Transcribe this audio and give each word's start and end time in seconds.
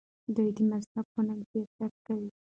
دوی 0.35 0.49
د 0.57 0.59
مذهب 0.71 1.05
په 1.13 1.21
نوم 1.27 1.39
سیاست 1.49 1.93
کوي. 2.07 2.29